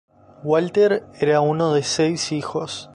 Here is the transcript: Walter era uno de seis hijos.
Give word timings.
Walter 0.43 1.05
era 1.19 1.41
uno 1.41 1.75
de 1.75 1.83
seis 1.83 2.31
hijos. 2.31 2.89